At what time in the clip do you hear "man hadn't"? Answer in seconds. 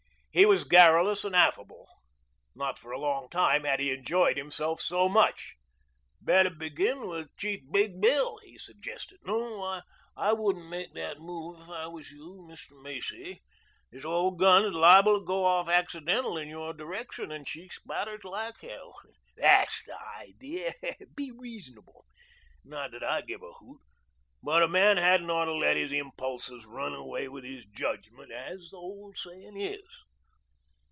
24.69-25.29